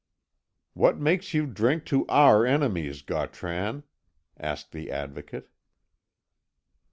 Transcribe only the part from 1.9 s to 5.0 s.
our enemies, Gautran?" asked the